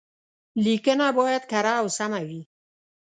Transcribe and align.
ليکنه 0.63 1.07
بايد 1.17 1.43
کره 1.51 1.73
او 1.81 1.87
سمه 1.97 2.21
وي. 2.27 2.41